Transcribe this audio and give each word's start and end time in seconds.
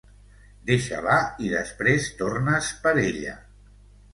Deixa-la 0.69 1.17
i 1.47 1.51
després 1.53 2.09
tornes 2.23 2.73
per 2.87 2.95
ella. 3.07 3.37